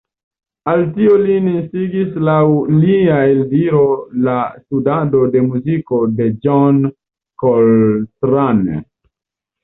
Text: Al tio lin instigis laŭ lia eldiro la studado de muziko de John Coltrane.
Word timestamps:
Al 0.71 0.83
tio 0.93 1.17
lin 1.23 1.47
instigis 1.49 2.15
laŭ 2.29 2.37
lia 2.85 3.17
eldiro 3.33 3.81
la 4.27 4.37
studado 4.61 5.21
de 5.35 5.43
muziko 5.49 5.99
de 6.21 6.27
John 6.47 6.79
Coltrane. 7.45 8.79